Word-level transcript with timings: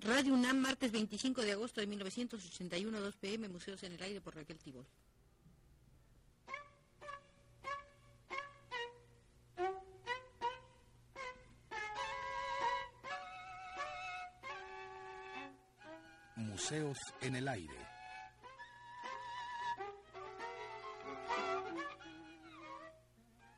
Radio 0.00 0.32
UNAM, 0.32 0.58
martes 0.58 0.92
25 0.92 1.42
de 1.42 1.52
agosto 1.52 1.80
de 1.80 1.88
1981, 1.88 3.00
2 3.00 3.16
pm, 3.16 3.48
Museos 3.48 3.82
en 3.82 3.92
el 3.92 4.02
Aire 4.02 4.20
por 4.20 4.36
Raquel 4.36 4.58
Tibol. 4.58 4.86
Museos 16.36 16.98
en 17.20 17.34
el 17.34 17.48
Aire. 17.48 17.86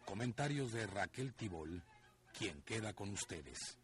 Comentarios 0.06 0.72
de 0.72 0.86
Raquel 0.86 1.34
Tibol, 1.34 1.82
quien 2.32 2.62
queda 2.62 2.94
con 2.94 3.10
ustedes. 3.10 3.78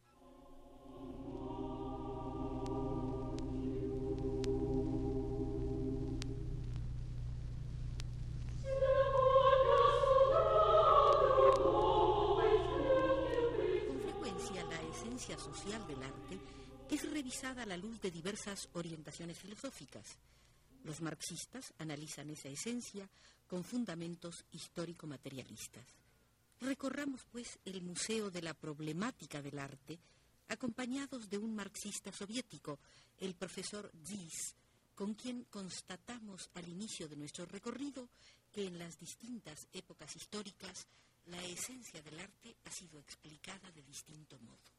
Revisada 17.16 17.62
a 17.62 17.66
la 17.66 17.78
luz 17.78 17.98
de 18.02 18.10
diversas 18.10 18.68
orientaciones 18.74 19.38
filosóficas. 19.38 20.18
Los 20.84 21.00
marxistas 21.00 21.72
analizan 21.78 22.28
esa 22.28 22.50
esencia 22.50 23.08
con 23.46 23.64
fundamentos 23.64 24.44
histórico-materialistas. 24.52 25.86
Recorramos, 26.60 27.22
pues, 27.32 27.58
el 27.64 27.80
Museo 27.80 28.30
de 28.30 28.42
la 28.42 28.52
Problemática 28.52 29.40
del 29.40 29.58
Arte, 29.58 29.98
acompañados 30.48 31.30
de 31.30 31.38
un 31.38 31.54
marxista 31.54 32.12
soviético, 32.12 32.80
el 33.16 33.34
profesor 33.34 33.90
Zis, 34.04 34.54
con 34.94 35.14
quien 35.14 35.44
constatamos 35.44 36.50
al 36.52 36.68
inicio 36.68 37.08
de 37.08 37.16
nuestro 37.16 37.46
recorrido 37.46 38.10
que 38.52 38.66
en 38.66 38.78
las 38.78 38.98
distintas 38.98 39.66
épocas 39.72 40.14
históricas 40.16 40.86
la 41.24 41.42
esencia 41.46 42.02
del 42.02 42.20
arte 42.20 42.56
ha 42.66 42.70
sido 42.70 43.00
explicada 43.00 43.70
de 43.70 43.82
distinto 43.84 44.38
modo. 44.40 44.75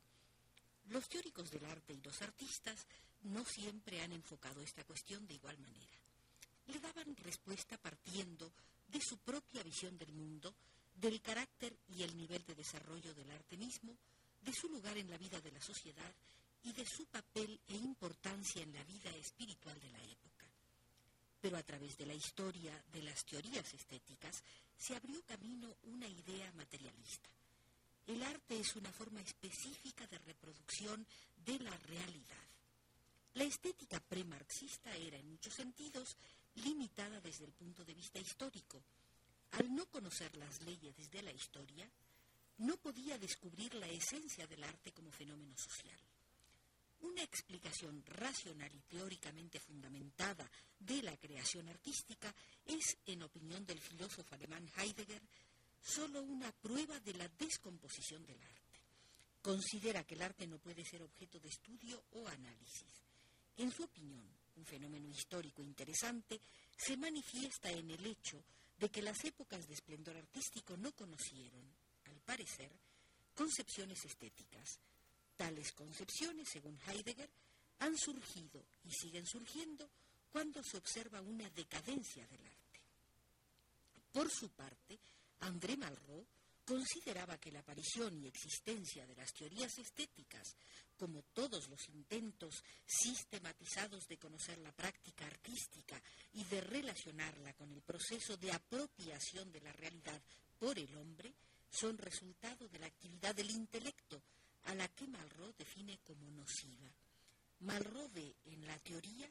Los 0.90 1.10
teóricos 1.10 1.52
del 1.52 1.66
arte 1.66 1.94
y 1.94 2.02
los 2.02 2.22
artistas 2.22 2.86
no 3.24 3.44
siempre 3.44 4.02
han 4.02 4.14
enfocado 4.14 4.62
esta 4.62 4.84
cuestión 4.84 5.26
de 5.28 5.34
igual 5.34 5.58
manera. 5.60 5.98
Le 6.68 6.80
daban 6.80 7.16
respuesta 7.18 7.78
partiendo 7.78 8.52
de 8.88 9.02
su 9.02 9.18
propia 9.18 9.64
visión 9.64 9.98
del 9.98 10.14
mundo, 10.14 10.56
del 10.96 11.22
carácter 11.22 11.76
y 11.90 12.04
el 12.04 12.16
nivel 12.16 12.44
de 12.46 12.56
desarrollo 12.56 13.14
del 13.14 13.30
arte 13.32 13.58
mismo, 13.58 13.98
de 14.42 14.54
su 14.54 14.70
lugar 14.70 14.98
en 14.98 15.10
la 15.10 15.18
vida 15.18 15.42
de 15.42 15.52
la 15.52 15.62
sociedad 15.62 16.14
y 16.64 16.74
de 16.74 16.86
su 16.86 17.06
papel 17.06 17.60
e 17.68 17.76
importancia 17.76 18.62
en 18.62 18.74
la 18.74 18.84
vida 18.84 19.10
espiritual 19.12 19.80
de 19.80 19.90
la 19.90 20.04
época. 20.04 20.46
Pero 21.40 21.58
a 21.58 21.64
través 21.64 21.98
de 21.98 22.06
la 22.06 22.14
historia 22.14 22.82
de 22.92 23.04
las 23.04 23.26
teorías 23.26 23.74
estéticas 23.74 24.44
se 24.78 24.96
abrió 24.96 25.22
camino 25.24 25.76
una 25.84 26.08
idea 26.08 26.52
materialista. 26.54 27.30
El 28.08 28.24
arte 28.24 28.58
es 28.58 28.76
una 28.78 28.92
forma 28.92 29.22
específica 29.22 30.08
de 30.08 30.18
reproducción 30.20 31.06
de 31.46 31.60
la 31.60 31.76
realidad. 31.78 32.48
La 33.34 33.44
estética 33.44 34.00
premarxista 34.00 34.96
era 34.96 35.18
en 35.18 35.30
muchos 35.30 35.54
sentidos 35.54 36.16
limitada 36.56 37.20
desde 37.20 37.46
el 37.46 37.52
punto 37.52 37.84
de 37.84 37.94
vista 37.94 38.18
histórico. 38.20 38.82
Al 39.52 39.76
no 39.76 39.86
conocer 39.88 40.36
las 40.38 40.62
leyes 40.62 40.96
de 41.12 41.22
la 41.22 41.32
historia, 41.32 41.90
no 42.60 42.78
podía 42.78 43.18
descubrir 43.18 43.74
la 43.76 43.88
esencia 43.88 44.48
del 44.48 44.64
arte 44.64 44.92
como 44.94 45.12
fenómeno 45.12 45.56
social. 45.58 46.00
Una 47.02 47.22
explicación 47.22 48.04
racional 48.06 48.74
y 48.74 48.82
teóricamente 48.82 49.60
fundamentada 49.60 50.50
de 50.80 51.04
la 51.04 51.16
creación 51.17 51.67
artística 51.70 52.34
es, 52.66 52.98
en 53.06 53.22
opinión 53.22 53.66
del 53.66 53.80
filósofo 53.80 54.34
alemán 54.34 54.67
Heidegger, 54.78 55.22
solo 55.87 56.21
una 56.21 56.52
prueba 56.52 56.99
de 56.99 57.14
la 57.14 57.27
descomposición 57.39 58.25
del 58.25 58.42
arte. 58.42 58.58
Considera 59.42 60.03
que 60.03 60.15
el 60.15 60.21
arte 60.21 60.45
no 60.45 60.58
puede 60.59 60.83
ser 60.83 61.02
objeto 61.02 61.39
de 61.39 61.48
estudio 61.48 62.03
o 62.11 62.27
análisis. 62.27 62.92
En 63.55 63.71
su 63.71 63.83
opinión, 63.83 64.27
un 64.58 64.65
fenómeno 64.65 65.08
histórico 65.08 65.64
interesante 65.64 66.39
se 66.77 66.98
manifiesta 66.98 67.71
en 67.71 67.89
el 67.92 68.05
hecho 68.05 68.43
de 68.77 68.89
que 68.89 69.02
las 69.02 69.23
épocas 69.23 69.65
de 69.67 69.73
esplendor 69.73 70.17
artístico 70.17 70.75
no 70.77 70.92
conocieron, 70.92 71.64
al 72.05 72.19
parecer, 72.25 72.69
concepciones 73.33 74.04
estéticas. 74.05 74.80
Tales 75.37 75.71
concepciones, 75.71 76.49
según 76.52 76.77
Heidegger, 76.87 77.30
han 77.80 77.98
surgido 77.98 78.64
y 78.83 78.92
siguen 78.92 79.25
surgiendo 79.25 79.89
cuando 80.31 80.61
se 80.64 80.77
observa 80.77 81.21
una 81.21 81.49
decadencia 81.52 82.27
del 82.27 82.45
arte. 82.45 82.81
Por 84.11 84.30
su 84.31 84.49
parte, 84.49 84.98
André 85.42 85.77
Malraux 85.77 86.25
consideraba 86.65 87.37
que 87.37 87.52
la 87.52 87.59
aparición 87.59 88.21
y 88.21 88.27
existencia 88.27 89.05
de 89.08 89.15
las 89.15 89.33
teorías 89.33 89.77
estéticas, 89.77 90.58
como 90.98 91.21
todos 91.33 91.70
los 91.70 91.87
intentos 91.89 92.61
sistematizados 92.86 94.05
de 94.08 94.17
conocer 94.17 94.58
la 94.58 94.73
práctica 94.73 95.25
artística 95.25 96.02
y 96.33 96.43
de 96.43 96.59
relacionarla 96.59 97.53
con 97.53 97.71
el 97.71 97.81
proceso 97.81 98.36
de 98.36 98.52
apropiación 98.52 99.49
de 99.52 99.61
la 99.61 99.71
realidad 99.71 100.21
por 100.59 100.77
el 100.77 100.93
hombre, 100.98 101.33
son 101.69 101.98
resultado 101.98 102.67
de 102.67 102.80
la 102.80 102.87
actividad 102.87 103.33
del 103.33 103.52
intelecto, 103.52 104.21
a 104.65 104.75
la 104.75 104.87
que 104.89 105.08
Malraux 105.08 105.55
define 105.58 105.99
como 105.99 106.30
nociva. 106.31 106.92
Malraux 107.61 108.11
ve 108.14 108.36
en 108.45 108.67
la 108.67 108.77
teoría 108.80 109.30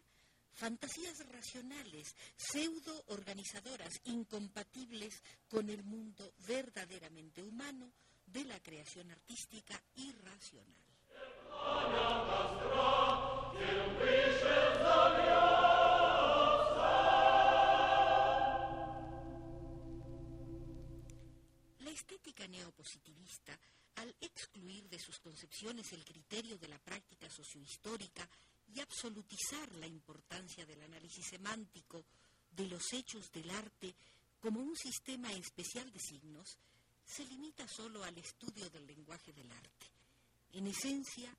fantasías 0.57 1.19
racionales, 1.29 2.17
pseudo 2.35 3.05
organizadoras, 3.09 4.01
incompatibles 4.05 5.23
con 5.49 5.69
el 5.69 5.85
mundo 5.85 6.33
verdaderamente 6.49 7.43
humano 7.43 7.93
de 8.27 8.45
la 8.45 8.59
creación 8.61 9.11
artística 9.11 9.81
irracional. 9.97 10.75
La 21.81 21.91
estética 21.91 22.49
neopositivista, 22.49 23.59
al 23.97 24.15
excluir 24.21 24.89
de 24.89 24.99
sus 24.99 25.19
concepciones 25.21 25.93
el 25.93 26.05
criterio 26.05 26.59
de 26.59 26.69
la 26.69 26.79
práctica 26.79 27.29
sociohistórica 27.31 28.29
absolutizar 28.97 29.71
la 29.75 29.87
importancia 29.87 30.65
del 30.65 30.81
análisis 30.81 31.27
semántico 31.27 32.07
de 32.51 32.67
los 32.67 32.83
hechos 32.95 33.31
del 33.31 33.51
arte 33.51 33.95
como 34.41 34.61
un 34.61 34.75
sistema 34.75 35.31
especial 35.33 35.93
de 35.93 35.99
signos, 35.99 36.57
se 37.05 37.27
limita 37.27 37.69
solo 37.69 38.03
al 38.03 38.17
estudio 38.17 38.71
del 38.71 38.87
lenguaje 38.87 39.35
del 39.35 39.53
arte. 39.53 39.87
En 40.53 40.67
esencia, 40.67 41.31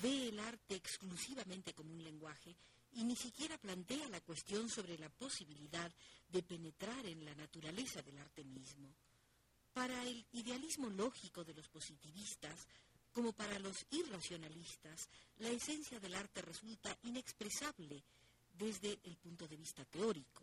ve 0.00 0.28
el 0.28 0.40
arte 0.40 0.74
exclusivamente 0.74 1.74
como 1.74 1.92
un 1.92 2.02
lenguaje 2.02 2.56
y 2.94 3.04
ni 3.04 3.14
siquiera 3.14 3.58
plantea 3.58 4.08
la 4.08 4.22
cuestión 4.22 4.70
sobre 4.70 4.96
la 4.96 5.10
posibilidad 5.10 5.92
de 6.30 6.42
penetrar 6.42 7.04
en 7.04 7.26
la 7.26 7.34
naturaleza 7.34 8.00
del 8.00 8.16
arte 8.16 8.42
mismo. 8.42 8.88
Para 9.74 10.02
el 10.06 10.24
idealismo 10.32 10.88
lógico 10.88 11.44
de 11.44 11.52
los 11.52 11.68
positivistas, 11.68 12.66
como 13.12 13.32
para 13.32 13.58
los 13.58 13.86
irracionalistas, 13.90 15.08
la 15.38 15.50
esencia 15.50 16.00
del 16.00 16.14
arte 16.14 16.42
resulta 16.42 16.96
inexpresable 17.02 18.02
desde 18.54 18.98
el 19.04 19.16
punto 19.16 19.46
de 19.46 19.56
vista 19.56 19.84
teórico. 19.84 20.42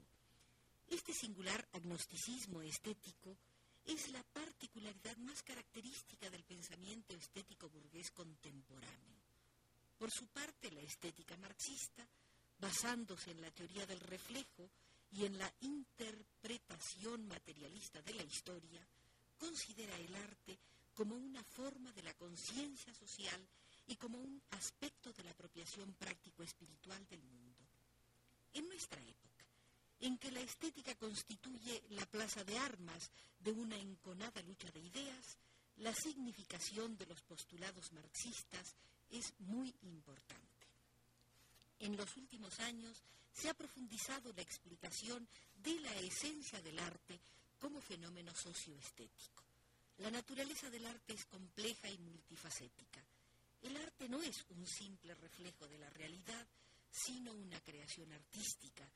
Este 0.88 1.14
singular 1.14 1.68
agnosticismo 1.74 2.62
estético 2.62 3.38
es 3.86 4.10
la 4.12 4.24
particularidad 4.24 5.18
más 5.18 5.42
característica 5.44 6.30
del 6.30 6.44
pensamiento 6.44 7.14
estético 7.16 7.70
burgués 7.70 8.12
contemporáneo. 8.12 9.20
Por 9.98 10.12
su 10.12 10.28
parte, 10.28 10.72
la 10.72 10.82
estética 10.82 11.36
marxista, 11.38 12.08
basándose 12.60 13.32
en 13.32 13.42
la 13.42 13.52
teoría 13.52 13.86
del 13.86 14.00
reflejo 14.00 14.70
y 15.12 15.26
en 15.26 15.38
la 15.38 15.52
interpretación 15.62 17.28
materialista 17.28 18.02
de 18.02 18.14
la 18.14 18.24
historia, 18.24 18.86
considera 19.38 19.96
el 19.98 20.16
arte 20.16 20.58
como 21.00 21.16
una 21.16 21.42
forma 21.46 21.94
de 21.94 22.04
la 22.04 22.14
conciencia 22.16 22.94
social 22.94 23.42
y 23.88 23.96
como 23.96 24.20
un 24.20 24.44
aspecto 24.52 25.14
de 25.14 25.24
la 25.24 25.32
apropiación 25.32 25.94
práctico-espiritual 25.94 27.08
del 27.08 27.24
mundo. 27.24 27.64
En 28.52 28.68
nuestra 28.68 29.02
época, 29.02 29.46
en 30.02 30.18
que 30.18 30.30
la 30.30 30.42
estética 30.42 30.94
constituye 30.96 31.84
la 31.92 32.06
plaza 32.06 32.44
de 32.44 32.58
armas 32.58 33.12
de 33.40 33.54
una 33.54 33.78
enconada 33.78 34.42
lucha 34.42 34.70
de 34.72 34.82
ideas, 34.82 35.38
la 35.78 35.94
significación 35.94 36.98
de 36.98 37.06
los 37.06 37.22
postulados 37.22 37.94
marxistas 37.94 38.76
es 39.10 39.34
muy 39.40 39.74
importante. 39.84 40.68
En 41.80 41.96
los 41.96 42.18
últimos 42.18 42.60
años 42.60 43.02
se 43.32 43.48
ha 43.48 43.54
profundizado 43.54 44.34
la 44.34 44.42
explicación 44.42 45.26
de 45.64 45.80
la 45.80 45.96
esencia 45.96 46.62
del 46.62 46.78
arte 46.78 47.18
como 47.58 47.80
fenómeno 47.80 48.36
socioestético. 48.36 49.49
La 50.00 50.10
naturaleza 50.10 50.70
del 50.70 50.86
arte 50.86 51.14
es 51.14 51.26
compleja 51.26 51.90
y 51.90 51.98
multifacética. 51.98 53.04
El 53.62 53.76
arte 53.76 54.08
no 54.08 54.22
es 54.22 54.46
un 54.50 54.66
simple 54.66 55.14
reflejo 55.16 55.68
de 55.68 55.78
la 55.78 55.90
realidad, 55.90 56.48
sino 56.90 57.34
una 57.34 57.60
creación 57.60 58.12
artística, 58.14 58.90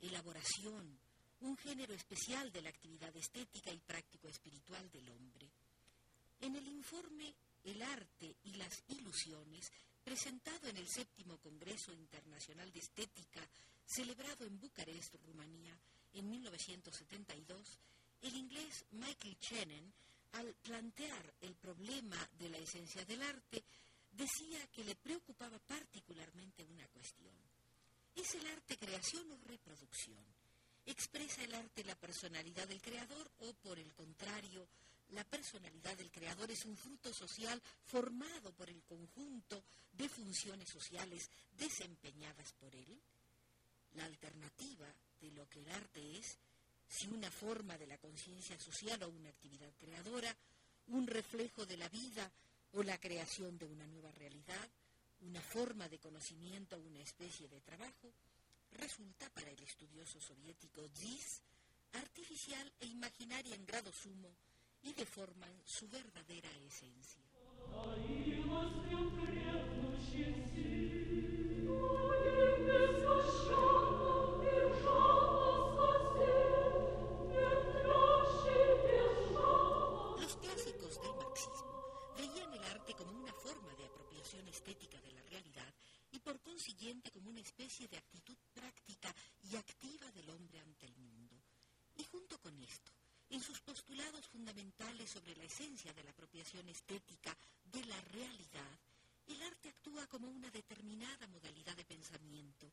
elaboración, 0.00 0.96
un 1.40 1.56
género 1.56 1.92
especial 1.92 2.52
de 2.52 2.62
la 2.62 2.68
actividad 2.68 3.14
estética 3.16 3.72
y 3.72 3.80
práctico-espiritual 3.80 4.88
del 4.90 5.10
hombre. 5.10 5.50
En 6.40 6.54
el 6.54 6.66
informe 6.68 7.34
El 7.64 7.82
arte 7.82 8.36
y 8.44 8.54
las 8.54 8.84
ilusiones, 8.88 9.72
presentado 10.04 10.68
en 10.68 10.76
el 10.76 10.86
séptimo 10.86 11.38
Congreso 11.38 11.92
Internacional 11.92 12.70
de 12.70 12.78
Estética, 12.78 13.40
celebrado 13.86 14.44
en 14.44 14.60
Bucarest, 14.60 15.14
Rumanía, 15.24 15.76
en 16.12 16.28
1972, 16.28 17.78
el 18.20 18.36
inglés 18.36 18.84
Michael 18.92 19.38
Chennen, 19.38 19.92
al 20.34 20.54
plantear 20.54 21.34
el 21.40 21.54
problema 21.54 22.16
de 22.38 22.48
la 22.48 22.58
esencia 22.58 23.04
del 23.04 23.22
arte, 23.22 23.62
decía 24.10 24.66
que 24.68 24.84
le 24.84 24.94
preocupaba 24.96 25.58
particularmente 25.58 26.64
una 26.64 26.86
cuestión. 26.88 27.34
¿Es 28.14 28.34
el 28.34 28.46
arte 28.46 28.76
creación 28.76 29.30
o 29.32 29.38
reproducción? 29.46 30.24
¿Expresa 30.86 31.42
el 31.42 31.54
arte 31.54 31.84
la 31.84 31.96
personalidad 31.96 32.68
del 32.68 32.82
creador 32.82 33.30
o, 33.40 33.52
por 33.54 33.78
el 33.78 33.92
contrario, 33.94 34.68
la 35.10 35.24
personalidad 35.24 35.96
del 35.96 36.10
creador 36.10 36.50
es 36.50 36.64
un 36.64 36.76
fruto 36.76 37.12
social 37.12 37.60
formado 37.86 38.52
por 38.52 38.68
el 38.68 38.82
conjunto 38.84 39.62
de 39.92 40.08
funciones 40.08 40.68
sociales 40.68 41.30
desempeñadas 41.56 42.52
por 42.54 42.74
él? 42.74 43.00
La 43.94 44.04
alternativa 44.04 44.92
de 45.20 45.30
lo 45.32 45.48
que 45.48 45.60
el 45.60 45.70
arte 45.70 46.18
es, 46.18 46.36
si 46.88 47.08
una 47.08 47.30
forma 47.30 47.76
de 47.78 47.86
la 47.86 47.98
conciencia 47.98 48.58
social 48.58 49.02
o 49.02 49.08
una 49.08 49.28
actividad 49.28 49.72
creadora, 49.78 50.34
un 50.88 51.06
reflejo 51.06 51.66
de 51.66 51.76
la 51.76 51.88
vida 51.88 52.30
o 52.72 52.82
la 52.82 52.98
creación 52.98 53.58
de 53.58 53.66
una 53.66 53.86
nueva 53.86 54.10
realidad, 54.12 54.68
una 55.22 55.40
forma 55.40 55.88
de 55.88 55.98
conocimiento 55.98 56.76
o 56.76 56.80
una 56.80 57.00
especie 57.00 57.48
de 57.48 57.60
trabajo, 57.60 58.12
resulta 58.72 59.28
para 59.30 59.50
el 59.50 59.62
estudioso 59.62 60.20
soviético 60.20 60.86
Zis 60.94 61.40
artificial 61.92 62.72
e 62.80 62.86
imaginaria 62.86 63.54
en 63.54 63.64
grado 63.66 63.92
sumo 63.92 64.34
y 64.82 64.92
deforman 64.92 65.52
su 65.64 65.88
verdadera 65.88 66.50
esencia. 66.58 67.22
Sobre 95.06 95.36
la 95.36 95.44
esencia 95.44 95.92
de 95.92 96.02
la 96.02 96.10
apropiación 96.10 96.68
estética 96.68 97.36
de 97.64 97.84
la 97.84 98.00
realidad, 98.00 98.78
el 99.26 99.42
arte 99.42 99.68
actúa 99.68 100.06
como 100.06 100.28
una 100.28 100.50
determinada 100.50 101.26
modalidad 101.28 101.76
de 101.76 101.84
pensamiento, 101.84 102.70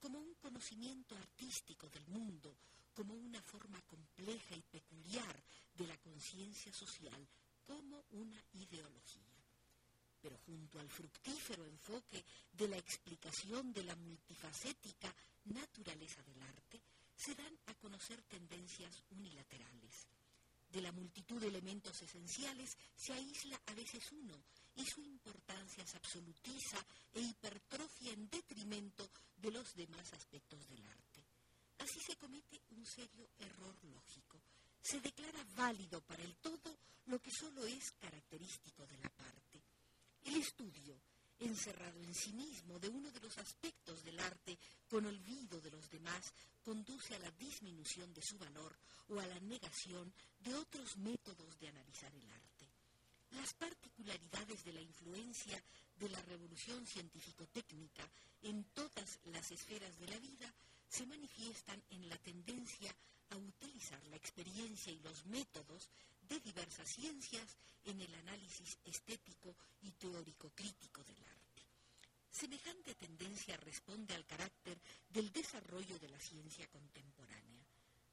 como 0.00 0.18
un 0.18 0.34
conocimiento 0.34 1.16
artístico 1.16 1.88
del 1.88 2.06
mundo, 2.08 2.56
como 2.94 3.14
una 3.14 3.42
forma 3.42 3.80
compleja 3.82 4.54
y 4.54 4.62
peculiar 4.62 5.42
de 5.74 5.86
la 5.86 5.96
conciencia 5.98 6.72
social, 6.72 7.26
como 7.64 8.04
una 8.10 8.42
ideología 8.54 9.36
pero 10.26 10.38
junto 10.38 10.80
al 10.80 10.90
fructífero 10.90 11.64
enfoque 11.64 12.24
de 12.50 12.66
la 12.66 12.76
explicación 12.76 13.72
de 13.72 13.84
la 13.84 13.94
multifacética 13.94 15.14
naturaleza 15.44 16.20
del 16.24 16.42
arte, 16.42 16.80
se 17.14 17.32
dan 17.36 17.56
a 17.66 17.74
conocer 17.74 18.20
tendencias 18.22 19.04
unilaterales. 19.10 20.08
De 20.76 20.82
la 20.82 20.92
multitud 20.92 21.40
de 21.40 21.48
elementos 21.48 22.02
esenciales 22.02 22.76
se 22.94 23.14
aísla 23.14 23.58
a 23.64 23.72
veces 23.72 24.12
uno 24.12 24.44
y 24.74 24.84
su 24.84 25.02
importancia 25.02 25.86
se 25.86 25.96
absolutiza 25.96 26.84
e 27.14 27.20
hipertrofia 27.22 28.12
en 28.12 28.28
detrimento 28.28 29.08
de 29.36 29.52
los 29.52 29.72
demás 29.74 30.12
aspectos 30.12 30.68
del 30.68 30.84
arte. 30.84 31.24
Así 31.78 31.98
se 32.06 32.16
comete 32.16 32.60
un 32.72 32.84
serio 32.84 33.30
error 33.38 33.74
lógico. 33.84 34.42
Se 34.82 35.00
declara 35.00 35.42
válido 35.56 36.02
para 36.02 36.22
el 36.22 36.36
todo 36.36 36.76
lo 37.06 37.22
que 37.22 37.30
solo 37.30 37.64
es 37.64 37.92
característico 37.92 38.86
de 38.86 38.98
la 38.98 39.08
parte. 39.08 39.62
El 40.24 40.36
estudio, 40.36 41.00
encerrado 41.40 42.02
en 42.02 42.14
sí 42.14 42.32
mismo 42.32 42.78
de 42.78 42.88
uno 42.88 43.10
de 43.10 43.20
los 43.20 43.36
aspectos 43.38 44.02
del 44.04 44.18
arte 44.20 44.58
con 44.88 45.06
olvido 45.06 45.60
de 45.60 45.70
los 45.70 45.90
demás, 45.90 46.32
conduce 46.64 47.14
a 47.14 47.18
la 47.18 47.30
disminución 47.32 48.12
de 48.14 48.22
su 48.22 48.38
valor 48.38 48.76
o 49.08 49.20
a 49.20 49.26
la 49.26 49.38
negación 49.40 50.12
de 50.40 50.54
otros 50.54 50.96
métodos 50.98 51.58
de 51.58 51.68
analizar 51.68 52.14
el 52.14 52.30
arte. 52.30 52.66
Las 53.32 53.54
particularidades 53.54 54.64
de 54.64 54.72
la 54.72 54.80
influencia 54.80 55.62
de 55.96 56.08
la 56.08 56.20
revolución 56.22 56.86
científico-técnica 56.86 58.08
en 58.42 58.64
todas 58.72 59.18
las 59.24 59.50
esferas 59.50 59.98
de 59.98 60.06
la 60.06 60.18
vida 60.18 60.52
se 60.88 61.06
manifiestan 61.06 61.82
en 61.90 62.08
la 62.08 62.16
tendencia 62.18 62.94
a 63.30 63.36
utilizar 63.36 64.00
la 64.06 64.16
experiencia 64.16 64.92
y 64.92 65.00
los 65.00 65.26
métodos 65.26 65.90
de 66.28 66.40
diversas 66.40 66.88
ciencias 66.88 67.56
en 67.84 68.00
el 68.00 68.14
análisis 68.14 68.78
estético 68.84 69.56
y 69.82 69.92
teórico 69.92 70.50
crítico 70.50 71.02
del 71.04 71.22
arte. 71.22 71.62
Semejante 72.30 72.94
tendencia 72.94 73.56
responde 73.56 74.14
al 74.14 74.26
carácter 74.26 74.78
del 75.08 75.32
desarrollo 75.32 75.98
de 75.98 76.08
la 76.08 76.20
ciencia 76.20 76.68
contemporánea. 76.68 77.64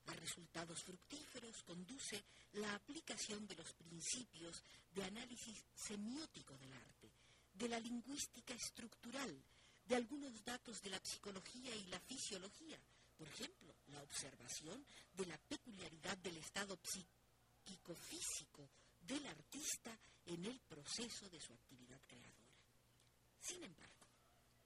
A 0.05 0.13
resultados 0.13 0.83
fructíferos 0.83 1.63
conduce 1.63 2.23
la 2.53 2.73
aplicación 2.75 3.47
de 3.47 3.55
los 3.55 3.73
principios 3.73 4.61
de 4.91 5.03
análisis 5.03 5.63
semiótico 5.73 6.57
del 6.57 6.73
arte, 6.73 7.11
de 7.53 7.67
la 7.67 7.79
lingüística 7.79 8.53
estructural, 8.53 9.43
de 9.85 9.95
algunos 9.95 10.43
datos 10.43 10.81
de 10.81 10.89
la 10.89 10.99
psicología 11.03 11.75
y 11.75 11.85
la 11.87 11.99
fisiología, 11.99 12.79
por 13.17 13.27
ejemplo, 13.27 13.75
la 13.87 14.01
observación 14.01 14.85
de 15.13 15.25
la 15.25 15.37
peculiaridad 15.37 16.17
del 16.17 16.37
estado 16.37 16.77
psíquico-físico 17.63 18.69
del 18.99 19.25
artista 19.25 19.97
en 20.25 20.45
el 20.45 20.59
proceso 20.61 21.29
de 21.29 21.39
su 21.39 21.53
actividad 21.53 21.99
creadora. 22.07 22.53
Sin 23.39 23.63
embargo, 23.63 24.07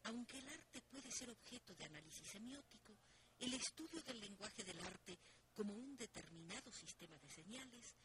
aunque 0.03 0.39
el 0.39 0.47
arte 0.49 0.81
puede 0.81 1.11
ser 1.11 1.29
objeto 1.29 1.75
de 1.75 1.85
análisis 1.85 2.27
semiótico, 2.27 2.97
el 3.39 3.53
estudio 3.53 4.01
del 4.01 4.19
lenguaje 4.19 4.63
del 4.63 4.79
arte 4.79 5.17
como 5.53 5.73
un 5.73 5.95
determinado 5.95 6.71
sistema 6.71 7.17
de 7.17 7.29
señales 7.29 7.95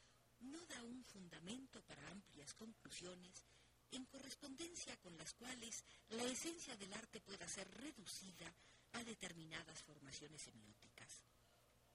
no 0.41 0.65
da 0.67 0.83
un 0.83 1.05
fundamento 1.05 1.83
para 1.83 2.07
amplias 2.09 2.53
conclusiones 2.55 3.45
en 3.93 4.05
correspondencia 4.07 4.97
con 4.99 5.17
las 5.17 5.33
cuales 5.35 5.85
la 6.09 6.25
esencia 6.25 6.77
del 6.77 6.93
arte 6.95 7.21
pueda 7.21 7.47
ser 7.47 7.69
reducida 7.81 8.53
a 8.93 9.05
determinadas 9.05 9.83
formaciones 9.83 10.43
semióticas. 10.43 10.92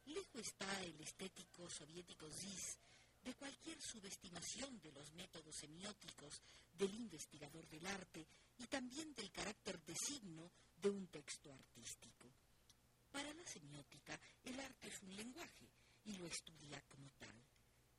Lejos 0.08 0.42
está 0.42 0.84
el 0.84 1.00
estético 1.02 1.70
soviético 1.70 2.30
Zis 2.32 2.78
de 3.24 3.34
cualquier 3.36 3.78
subestimación 3.82 4.80
de 4.80 4.92
los 4.94 5.12
métodos 5.14 5.54
semióticos 5.56 6.42
del 6.78 6.94
investigador 6.96 7.68
del 7.68 7.86
arte 7.86 8.26
y 8.58 8.68
también 8.68 9.14
del 9.14 9.32
carácter 9.32 9.82
de 9.84 9.94
signo 9.96 10.50
de 10.82 10.90
un 10.90 11.08
texto 11.08 11.52
artístico. 11.52 12.26
Para 13.12 13.34
la 13.34 13.46
semiótica, 13.46 14.18
el 14.46 14.58
arte 14.60 14.88
es 14.88 15.02
un 15.02 15.14
lenguaje 15.14 15.68
y 16.06 16.14
lo 16.14 16.26
estudia 16.26 16.82
como 16.88 17.10
tal. 17.20 17.36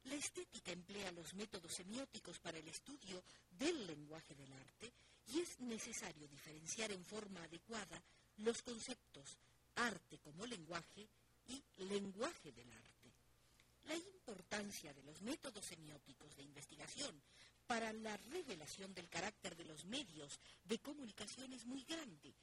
La 0.05 0.15
estética 0.15 0.73
emplea 0.73 1.13
los 1.13 1.35
métodos 1.35 1.75
semióticos 1.75 2.39
para 2.39 2.59
el 2.59 2.69
estudio 2.69 3.23
del 3.51 3.87
lenguaje 3.87 4.35
del 4.35 4.53
arte 4.53 4.93
y 5.27 5.41
es 5.41 5.61
necesario 5.61 6.27
diferenciar 6.27 6.91
en 6.91 7.05
forma 7.05 7.43
adecuada 7.43 8.03
los 8.39 8.63
conceptos 8.63 9.37
arte 9.75 10.19
como 10.21 10.47
lenguaje 10.47 11.07
y 11.49 11.63
lenguaje 11.85 12.53
del 12.53 12.71
arte. 12.73 13.13
La 13.85 13.97
importancia 13.97 14.93
de 14.93 15.03
los 15.03 15.23
métodos 15.23 15.65
semióticos 15.65 16.37
de 16.37 16.43
investigación 16.43 17.21
para 17.67 17.93
la 17.93 18.17
revelación 18.31 18.95
del 18.95 19.09
carácter 19.09 19.57
de 19.57 19.65
los 19.65 19.85
medios 19.85 20.39
de 20.65 20.79
comunicación 20.79 21.53
es 21.53 21.67
muy 21.67 21.85
grande, 21.85 22.35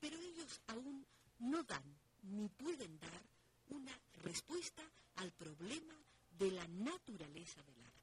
pero 0.00 0.18
ellos 0.18 0.60
aún 0.68 1.06
no 1.38 1.62
dan 1.64 1.84
ni 2.22 2.48
pueden 2.48 2.98
dar 2.98 3.22
una 3.68 3.98
respuesta 4.22 4.82
al 5.16 5.32
problema 5.32 5.94
de 6.38 6.50
la 6.50 6.66
naturaleza 6.68 7.62
del 7.62 7.82
arte. 7.82 7.94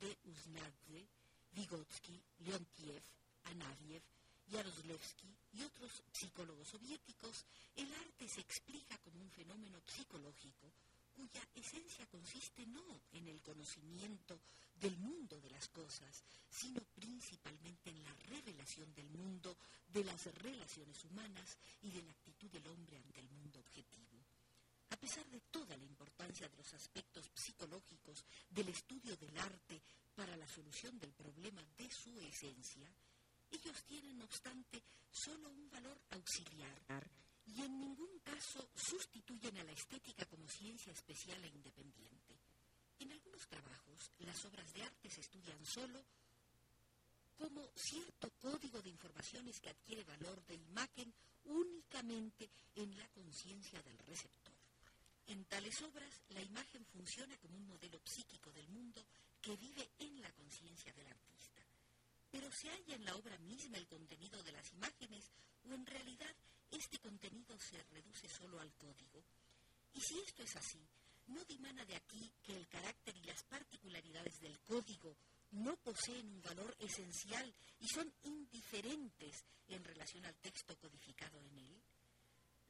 De 0.00 0.18
Uznadze, 0.24 1.08
Vygotsky, 1.52 2.20
Leontiev, 2.38 3.02
Anaviev, 3.44 4.02
Yaroslevsky 4.46 5.36
y 5.52 5.62
otros 5.62 6.02
psicólogos 6.12 6.68
soviéticos, 6.68 7.44
el 7.76 7.92
arte 7.92 8.28
se 8.28 8.40
explica 8.40 8.96
como 8.98 9.20
un 9.20 9.30
fenómeno 9.30 9.80
psicológico 9.86 10.72
cuya 11.18 11.42
esencia 11.54 12.06
consiste 12.06 12.64
no 12.66 13.02
en 13.10 13.26
el 13.26 13.42
conocimiento 13.42 14.40
del 14.76 14.96
mundo 14.98 15.40
de 15.40 15.50
las 15.50 15.68
cosas, 15.68 16.22
sino 16.48 16.80
principalmente 16.94 17.90
en 17.90 18.02
la 18.04 18.14
revelación 18.30 18.94
del 18.94 19.10
mundo, 19.10 19.56
de 19.88 20.04
las 20.04 20.26
relaciones 20.36 21.04
humanas 21.04 21.58
y 21.82 21.90
de 21.90 22.02
la 22.02 22.12
actitud 22.12 22.48
del 22.50 22.66
hombre 22.68 22.98
ante 22.98 23.20
el 23.20 23.28
mundo 23.30 23.58
objetivo. 23.58 24.16
A 24.90 24.96
pesar 24.96 25.26
de 25.26 25.40
toda 25.50 25.67
la 25.67 25.67
de 26.46 26.56
los 26.56 26.72
aspectos 26.74 27.30
psicológicos 27.34 28.24
del 28.50 28.68
estudio 28.68 29.16
del 29.16 29.36
arte 29.38 29.80
para 30.14 30.36
la 30.36 30.46
solución 30.46 30.98
del 30.98 31.12
problema 31.12 31.62
de 31.76 31.90
su 31.90 32.20
esencia, 32.20 32.88
ellos 33.50 33.84
tienen, 33.84 34.18
no 34.18 34.24
obstante, 34.24 34.82
solo 35.10 35.48
un 35.48 35.70
valor 35.70 35.98
auxiliar 36.10 37.10
y 37.46 37.62
en 37.62 37.80
ningún 37.80 38.20
caso 38.20 38.68
sustituyen 38.74 39.56
a 39.58 39.64
la 39.64 39.72
estética 39.72 40.26
como 40.26 40.48
ciencia 40.48 40.92
especial 40.92 41.42
e 41.42 41.48
independiente. 41.48 42.38
En 43.00 43.12
algunos 43.12 43.46
trabajos, 43.48 44.10
las 44.18 44.44
obras 44.44 44.72
de 44.74 44.82
arte 44.82 45.10
se 45.10 45.20
estudian 45.22 45.64
solo 45.64 46.04
como 47.38 47.70
cierto 47.74 48.30
código 48.40 48.82
de 48.82 48.90
informaciones 48.90 49.60
que 49.60 49.70
adquiere 49.70 50.04
valor 50.04 50.44
de 50.46 50.54
imagen 50.54 51.14
únicamente 51.44 52.50
en 52.74 52.96
la 52.96 53.08
conciencia 53.08 53.80
del 53.82 53.98
receptor. 53.98 54.47
En 55.28 55.44
tales 55.44 55.80
obras, 55.82 56.22
la 56.30 56.42
imagen 56.42 56.86
funciona 56.86 57.36
como 57.36 57.56
un 57.56 57.66
modelo 57.66 58.00
psíquico 58.02 58.50
del 58.50 58.66
mundo 58.68 59.06
que 59.42 59.54
vive 59.56 59.90
en 59.98 60.22
la 60.22 60.32
conciencia 60.32 60.92
del 60.94 61.06
artista. 61.06 61.62
Pero 62.30 62.50
se 62.50 62.70
halla 62.70 62.94
en 62.94 63.04
la 63.04 63.14
obra 63.14 63.36
misma 63.38 63.76
el 63.76 63.86
contenido 63.86 64.42
de 64.42 64.52
las 64.52 64.72
imágenes 64.72 65.30
o 65.64 65.74
en 65.74 65.84
realidad 65.84 66.34
este 66.70 66.98
contenido 66.98 67.58
se 67.58 67.82
reduce 67.84 68.26
solo 68.26 68.58
al 68.58 68.72
código. 68.74 69.22
Y 69.92 70.00
si 70.00 70.18
esto 70.20 70.42
es 70.42 70.56
así, 70.56 70.80
¿no 71.26 71.44
dimana 71.44 71.84
de 71.84 71.96
aquí 71.96 72.32
que 72.42 72.56
el 72.56 72.66
carácter 72.66 73.14
y 73.16 73.24
las 73.24 73.42
particularidades 73.44 74.40
del 74.40 74.58
código 74.60 75.14
no 75.50 75.76
poseen 75.76 76.26
un 76.26 76.40
valor 76.40 76.74
esencial 76.78 77.54
y 77.80 77.88
son 77.88 78.10
indiferentes 78.22 79.44
en 79.68 79.84
relación 79.84 80.24
al 80.24 80.36
texto 80.36 80.74
codificado 80.78 81.38
en 81.42 81.58
él? 81.58 81.77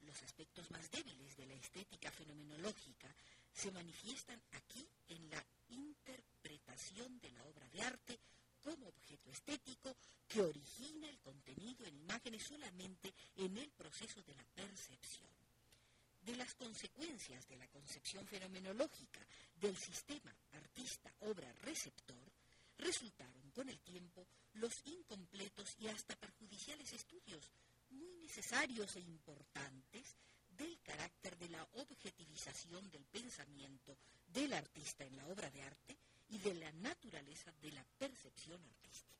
Los 0.08 0.22
aspectos 0.22 0.70
más 0.70 0.90
débiles 0.90 1.36
de 1.36 1.44
la 1.44 1.52
estética 1.52 2.10
fenomenológica 2.10 3.14
se 3.52 3.70
manifiestan 3.70 4.40
aquí 4.52 4.88
en 5.10 5.28
la 5.28 5.44
interpretación 5.68 7.20
de 7.20 7.30
la 7.32 7.44
obra 7.44 7.68
de 7.68 7.82
arte 7.82 8.18
como 8.62 8.88
objeto 8.88 9.30
estético 9.30 9.94
que 10.26 10.40
origina 10.40 11.10
el 11.10 11.18
contenido 11.18 11.84
en 11.84 11.98
imágenes 11.98 12.42
solamente 12.42 13.12
en 13.36 13.58
el 13.58 13.68
proceso 13.72 14.22
de 14.22 14.34
la 14.34 14.44
percepción. 14.54 15.28
De 16.22 16.34
las 16.36 16.54
consecuencias 16.54 17.46
de 17.46 17.56
la 17.56 17.68
concepción 17.68 18.26
fenomenológica 18.26 19.20
del 19.56 19.76
sistema 19.76 20.34
artista-obra-receptor, 20.52 22.32
resultaron 22.78 23.50
con 23.50 23.68
el 23.68 23.78
tiempo 23.80 24.26
los 24.54 24.72
incompletos 24.86 25.76
y 25.78 25.88
hasta 25.88 26.16
perjudiciales 26.16 26.94
estudios 26.94 27.50
muy 27.98 28.14
necesarios 28.16 28.96
e 28.96 29.00
importantes 29.00 30.16
del 30.48 30.80
carácter 30.82 31.36
de 31.38 31.48
la 31.50 31.66
objetivización 31.74 32.90
del 32.90 33.04
pensamiento 33.04 33.96
del 34.26 34.52
artista 34.52 35.04
en 35.04 35.16
la 35.16 35.26
obra 35.26 35.50
de 35.50 35.62
arte 35.62 35.98
y 36.28 36.38
de 36.38 36.54
la 36.54 36.72
naturaleza 36.72 37.52
de 37.60 37.72
la 37.72 37.84
percepción 37.98 38.62
artística. 38.62 39.18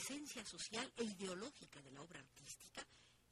Esencia 0.00 0.44
social 0.44 0.90
e 0.96 1.04
ideológica 1.04 1.82
de 1.82 1.92
la 1.92 2.00
obra 2.00 2.20
artística, 2.20 2.80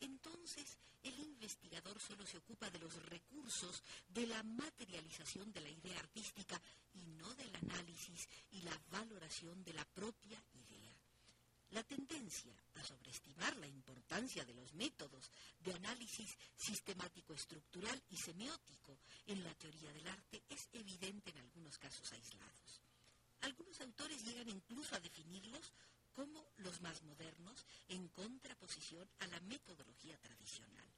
entonces 0.00 0.76
el 1.02 1.18
investigador 1.18 1.98
solo 1.98 2.26
se 2.26 2.36
ocupa 2.36 2.68
de 2.68 2.78
los 2.78 2.94
recursos 3.06 3.82
de 4.08 4.26
la 4.26 4.42
materialización 4.42 5.50
de 5.52 5.62
la 5.62 5.70
idea 5.70 5.98
artística 5.98 6.60
y 6.92 7.06
no 7.06 7.34
del 7.34 7.54
análisis 7.56 8.28
y 8.50 8.60
la 8.60 8.78
valoración 8.90 9.64
de 9.64 9.72
la 9.72 9.84
propia 9.86 10.42
idea. 10.52 10.94
La 11.70 11.82
tendencia 11.82 12.54
a 12.74 12.84
sobreestimar 12.84 13.56
la 13.56 13.66
importancia 13.66 14.44
de 14.44 14.54
los 14.54 14.72
métodos 14.74 15.30
de 15.60 15.72
análisis 15.72 16.36
sistemático 16.56 17.32
estructural 17.34 18.02
y 18.10 18.16
semiótico 18.16 18.98
en 19.26 19.42
la 19.42 19.54
teoría 19.54 19.92
del 19.92 20.06
arte 20.06 20.42
es 20.48 20.68
evidente 20.72 21.30
en 21.30 21.38
algunos 21.38 21.78
casos 21.78 22.12
aislados. 22.12 22.80
Algunos 23.42 23.80
autores 23.80 24.24
llegan 24.24 24.48
incluso 24.48 24.96
a 24.96 25.00
definirlos 25.00 25.72
como 26.18 26.50
los 26.56 26.80
más 26.80 27.00
modernos 27.04 27.64
en 27.86 28.08
contraposición 28.08 29.08
a 29.20 29.28
la 29.28 29.38
metodología 29.42 30.18
tradicional. 30.18 30.90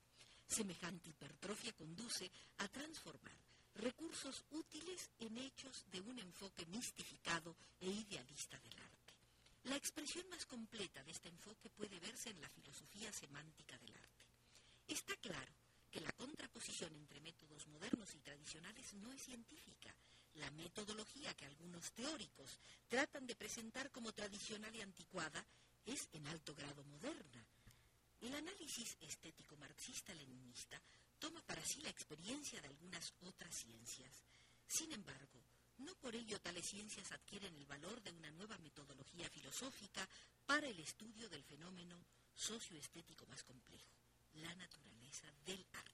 Semejante 0.49 1.11
hipertrofia 1.11 1.75
conduce 1.75 2.31
a 2.57 2.69
transformar 2.69 3.37
recursos 3.75 4.43
útiles 4.51 5.11
en 5.19 5.37
hechos 5.37 5.85
de 5.93 6.01
un 6.01 6.19
enfoque 6.19 6.65
mistificado 6.73 7.55
e 7.81 7.91
idealista 7.91 8.59
del 8.61 8.79
arte. 8.79 9.13
La 9.65 9.77
expresión 9.77 10.27
más 10.31 10.47
completa 10.47 11.05
de 11.05 11.11
este 11.11 11.29
enfoque 11.29 11.69
puede 11.69 12.01
verse 12.01 12.31
en 12.31 12.41
la 12.41 12.49
filosofía 12.49 13.13
semántica 13.13 13.77
del 13.77 13.95
arte. 13.95 14.25
Está 14.89 15.15
claro 15.17 15.53
que 15.91 16.01
la 16.01 16.13
contraposición 16.13 16.97
entre 16.97 17.21
métodos 17.21 17.67
modernos 17.67 18.15
y 18.15 18.21
tradicionales 18.21 18.95
no 18.95 19.13
es 19.13 19.21
científica. 19.21 19.95
La 20.41 20.51
metodología 20.53 21.35
que 21.35 21.45
algunos 21.45 21.93
teóricos 21.93 22.59
tratan 22.89 23.27
de 23.27 23.37
presentar 23.37 23.91
como 23.91 24.11
tradicional 24.15 24.75
y 24.75 24.81
anticuada 24.81 25.45
es 25.85 26.09
en 26.13 26.27
alto 26.29 26.55
grado 26.55 26.83
moderna. 26.85 27.45
El 28.23 28.35
análisis 28.35 28.97
estético 29.03 29.59
marxista-leninista 29.59 30.81
toma 31.19 31.43
para 31.43 31.63
sí 31.63 31.83
la 31.83 31.91
experiencia 31.91 32.59
de 32.63 32.69
algunas 32.69 33.13
otras 33.21 33.55
ciencias. 33.55 34.25
Sin 34.67 34.91
embargo, 34.93 35.45
no 35.77 35.95
por 35.97 36.15
ello 36.15 36.41
tales 36.41 36.67
ciencias 36.67 37.13
adquieren 37.13 37.55
el 37.57 37.67
valor 37.67 38.03
de 38.03 38.13
una 38.13 38.31
nueva 38.31 38.57
metodología 38.59 39.29
filosófica 39.29 40.09
para 40.47 40.67
el 40.67 40.81
estudio 40.81 41.29
del 41.29 41.45
fenómeno 41.45 42.03
socioestético 42.35 43.27
más 43.27 43.45
complejo, 43.45 43.93
la 44.33 44.55
naturaleza 44.55 45.31
del 45.45 45.67
arte. 45.75 45.90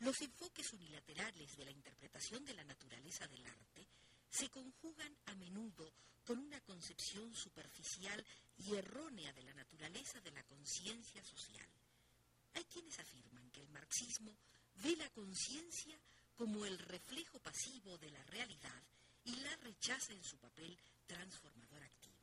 Los 0.00 0.20
enfoques 0.20 0.72
unilaterales 0.72 1.56
de 1.56 1.64
la 1.64 1.70
interpretación 1.70 2.44
de 2.44 2.54
la 2.54 2.64
naturaleza 2.64 3.26
del 3.28 3.46
arte 3.46 3.86
se 4.28 4.50
conjugan 4.50 5.16
a 5.26 5.34
menudo 5.34 5.92
con 6.24 6.38
una 6.38 6.60
concepción 6.60 7.34
superficial 7.34 8.24
y 8.58 8.74
errónea 8.74 9.32
de 9.32 9.42
la 9.44 9.54
naturaleza 9.54 10.20
de 10.20 10.32
la 10.32 10.42
conciencia 10.44 11.22
social. 11.24 11.68
Hay 12.54 12.64
quienes 12.64 12.98
afirman 12.98 13.50
que 13.50 13.62
el 13.62 13.68
marxismo 13.70 14.36
ve 14.82 14.96
la 14.96 15.08
conciencia 15.10 15.98
como 16.34 16.66
el 16.66 16.78
reflejo 16.78 17.38
pasivo 17.40 17.96
de 17.98 18.10
la 18.10 18.22
realidad 18.24 18.82
y 19.24 19.36
la 19.36 19.56
rechaza 19.56 20.12
en 20.12 20.22
su 20.22 20.36
papel 20.38 20.76
transformador 21.06 21.82
activo. 21.82 22.16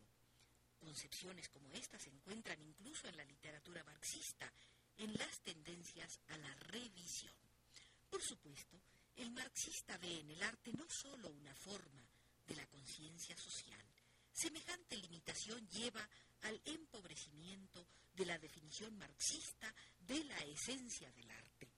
Concepciones 0.79 1.49
como 1.49 1.71
esta 1.73 1.97
se 1.97 2.09
encuentran 2.09 2.61
incluso 2.61 3.07
en 3.07 3.17
la 3.17 3.25
literatura 3.25 3.83
marxista, 3.83 4.51
en 4.97 5.13
las 5.13 5.39
tendencias 5.39 6.19
a 6.27 6.37
la 6.37 6.53
revisión. 6.55 7.42
Por 8.13 8.21
supuesto, 8.21 8.79
el 9.15 9.31
marxista 9.31 9.97
ve 9.97 10.19
en 10.19 10.29
el 10.29 10.43
arte 10.43 10.71
no 10.73 10.87
solo 10.87 11.31
una 11.31 11.55
forma 11.55 12.07
de 12.45 12.55
la 12.55 12.67
conciencia 12.67 13.35
social, 13.35 13.83
semejante 14.31 14.97
limitación 14.97 15.67
lleva 15.69 16.07
al 16.41 16.61
empobrecimiento 16.63 17.87
de 18.13 18.27
la 18.27 18.37
definición 18.37 18.95
marxista 18.99 19.73
de 20.01 20.23
la 20.25 20.37
esencia 20.41 21.11
del 21.13 21.31
arte. 21.31 21.71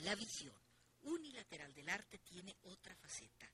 La 0.00 0.14
visión 0.14 0.60
unilateral 1.04 1.72
del 1.72 1.88
arte 1.88 2.18
tiene 2.18 2.54
otra 2.64 2.94
faceta. 2.94 3.50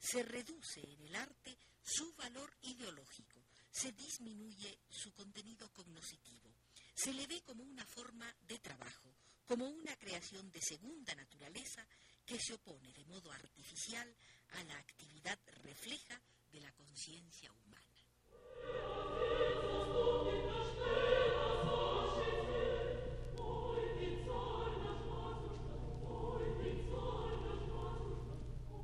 Se 0.00 0.24
reduce 0.24 0.80
en 0.80 1.02
el 1.02 1.14
arte 1.14 1.56
su 1.84 2.12
valor 2.14 2.52
ideológico, 2.62 3.44
se 3.70 3.92
disminuye 3.92 4.80
su 4.90 5.12
contenido 5.12 5.72
cognoscitivo. 5.72 6.52
Se 6.96 7.12
le 7.12 7.28
ve 7.28 7.42
como 7.42 7.62
una 7.62 7.86
forma 7.86 8.34
de 8.48 8.58
trabajo, 8.58 9.14
como 9.46 9.68
una 9.68 9.96
creación 9.96 10.50
de 10.50 10.60
segunda 10.60 11.14
naturaleza 11.14 11.86
que 12.24 12.38
se 12.38 12.54
opone 12.54 12.92
de 12.92 13.04
modo 13.06 13.30
artificial 13.32 14.14
a 14.50 14.64
la 14.64 14.78
actividad 14.78 15.38
refleja 15.64 16.20
de 16.52 16.60
la 16.60 16.72
conciencia 16.72 17.50
humana. 17.52 17.62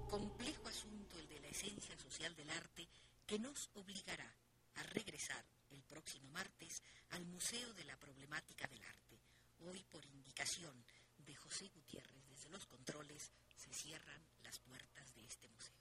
Complejo 0.08 0.68
asunto 0.68 1.18
el 1.18 1.28
de 1.28 1.40
la 1.40 1.48
esencia 1.48 1.96
social 1.98 2.34
del 2.34 2.50
arte 2.50 2.88
que 3.26 3.38
nos 3.38 3.70
obligará 3.74 4.34
a 4.76 4.82
regresar 4.84 5.44
el 5.70 5.82
próximo 5.82 6.28
martes 6.30 6.82
al 7.10 7.24
Museo 7.26 7.72
de 7.74 7.84
la 7.84 7.96
Problemática 7.98 8.66
del 8.66 8.82
Arte. 8.84 9.20
Hoy, 9.60 9.84
por 9.84 10.06
José 11.58 11.72
Gutiérrez 11.74 12.28
desde 12.28 12.50
los 12.50 12.66
controles, 12.66 13.32
se 13.56 13.72
cierran 13.72 14.22
las 14.44 14.60
puertas 14.60 15.12
de 15.16 15.24
este 15.24 15.48
museo. 15.48 15.74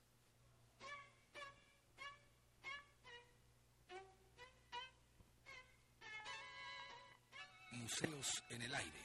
Museos 7.74 8.44
en 8.50 8.62
el 8.64 8.74
aire. 8.74 9.02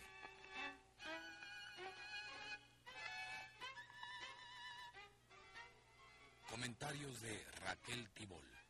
Comentarios 6.49 7.21
de 7.21 7.45
Raquel 7.61 8.09
Tibol. 8.15 8.62